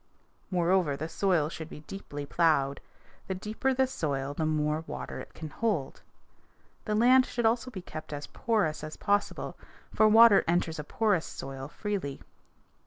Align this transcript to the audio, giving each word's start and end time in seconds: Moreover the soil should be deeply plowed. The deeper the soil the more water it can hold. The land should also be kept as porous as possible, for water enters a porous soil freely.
Moreover 0.49 0.97
the 0.97 1.07
soil 1.07 1.47
should 1.47 1.69
be 1.69 1.81
deeply 1.81 2.25
plowed. 2.25 2.81
The 3.27 3.35
deeper 3.35 3.71
the 3.71 3.85
soil 3.85 4.33
the 4.33 4.47
more 4.47 4.83
water 4.87 5.19
it 5.19 5.35
can 5.35 5.51
hold. 5.51 6.01
The 6.85 6.95
land 6.95 7.27
should 7.27 7.45
also 7.45 7.69
be 7.69 7.83
kept 7.83 8.11
as 8.11 8.25
porous 8.25 8.83
as 8.83 8.97
possible, 8.97 9.59
for 9.93 10.07
water 10.07 10.43
enters 10.47 10.79
a 10.79 10.83
porous 10.83 11.27
soil 11.27 11.67
freely. 11.67 12.19